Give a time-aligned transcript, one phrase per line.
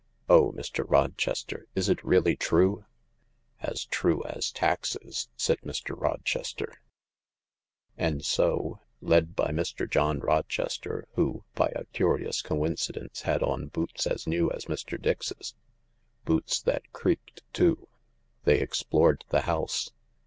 [0.35, 2.85] "Oh, Mr, Roches ter, is it really true?""
[3.71, 5.95] As true as taxes," said Mr.
[5.95, 6.65] Rochester.
[6.65, 6.71] *•■•
[7.99, 9.87] «•And so, led by Mr.
[9.87, 14.99] John Rochester, who by a curious coincidence had on boots as new as Mr.
[14.99, 15.53] Dix's—
[16.25, 17.87] boots that creaked too—
[18.45, 19.91] they explored the house.